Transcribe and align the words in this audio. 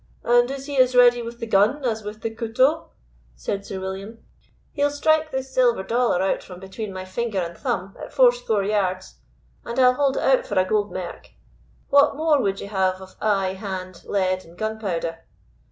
"And 0.23 0.49
is 0.49 0.65
he 0.65 0.79
as 0.79 0.95
ready 0.95 1.21
with 1.21 1.37
the 1.39 1.45
gun 1.45 1.85
as 1.85 2.03
with 2.03 2.21
the 2.21 2.31
couteau?" 2.31 2.89
said 3.35 3.67
Sir 3.67 3.79
William. 3.79 4.17
"He'll 4.71 4.89
strike 4.89 5.29
this 5.29 5.53
silver 5.53 5.83
dollar 5.83 6.23
out 6.23 6.41
from 6.41 6.59
between 6.59 6.91
my 6.91 7.05
finger 7.05 7.37
and 7.37 7.55
thumb 7.55 7.95
at 8.01 8.11
fourscore 8.11 8.63
yards, 8.63 9.19
and 9.63 9.77
I'll 9.77 9.93
hold 9.93 10.17
it 10.17 10.23
out 10.23 10.47
for 10.47 10.57
a 10.57 10.65
gold 10.65 10.91
merk; 10.91 11.33
what 11.89 12.15
more 12.15 12.41
would 12.41 12.59
ye 12.61 12.65
have 12.65 12.99
of 12.99 13.15
eye, 13.21 13.53
hand, 13.53 14.03
lead, 14.05 14.43
and 14.43 14.57
gunpowder?" 14.57 15.19